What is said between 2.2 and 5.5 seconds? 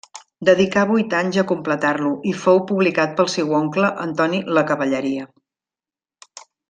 i fou publicat pel seu oncle Antoni Lacavalleria.